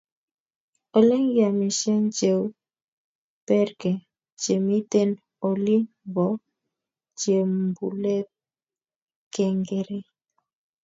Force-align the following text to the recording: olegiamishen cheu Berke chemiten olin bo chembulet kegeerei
olegiamishen 0.97 2.03
cheu 2.17 2.41
Berke 3.45 3.91
chemiten 4.41 5.09
olin 5.47 5.83
bo 6.13 6.27
chembulet 7.19 8.27
kegeerei 9.33 10.05